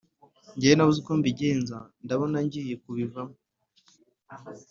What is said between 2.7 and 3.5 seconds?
kubivamo